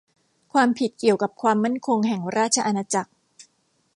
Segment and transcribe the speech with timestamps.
[0.53, 3.11] ความผิดเกี่ยวกับความมั่นคงแห่งราชอาณาจักร